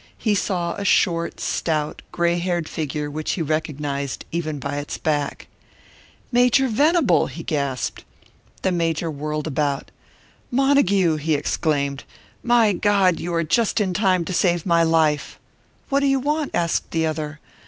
[0.17, 5.45] He saw a short, stout, grey haired figure, which he recognised, even by its back.
[6.31, 8.03] "Major Venable!" he gasped.
[8.63, 9.91] The Major whirled about.
[10.49, 12.03] "Montague!" he exclaimed.
[12.41, 15.37] "My God, you are just in time to save my life!"
[15.89, 17.39] "What do you want?" asked the other.